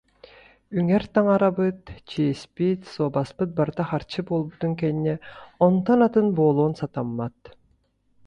[0.77, 5.15] Үҥэр таҥарабыт, чиэспит, суобаспыт барыта харчы буолбутун кэннэ
[5.65, 7.37] онтон атын буолуон сатаммат